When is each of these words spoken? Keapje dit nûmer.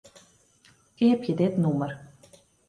Keapje 0.97 1.33
dit 1.39 1.53
nûmer. 1.63 1.91